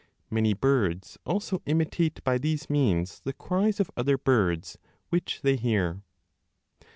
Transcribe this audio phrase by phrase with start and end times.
[0.31, 4.79] Many birds also imitate 30 by these means the cries of other birds
[5.11, 6.01] which they hear.